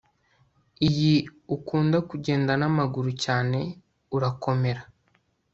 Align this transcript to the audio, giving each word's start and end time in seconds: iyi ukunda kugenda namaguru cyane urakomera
iyi 0.87 1.15
ukunda 1.55 1.97
kugenda 2.09 2.51
namaguru 2.59 3.11
cyane 3.23 3.59
urakomera 4.15 4.81